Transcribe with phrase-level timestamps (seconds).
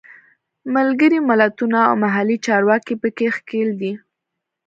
[0.75, 3.93] ملګري ملتونه او محلي چارواکي په کې ښکېل دي.